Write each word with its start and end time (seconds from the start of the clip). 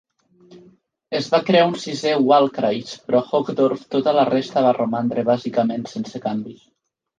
Es 1.19 1.27
va 1.33 1.39
crear 1.49 1.65
un 1.71 1.75
sisè 1.83 2.13
Wahlkreis, 2.31 2.95
però 3.11 3.21
a 3.21 3.29
Hochdorf 3.41 3.85
tota 3.97 4.17
la 4.21 4.27
resta 4.33 4.67
va 4.71 4.75
romandre 4.81 5.29
bàsicament 5.31 5.89
sense 5.95 6.27
canvis. 6.29 6.69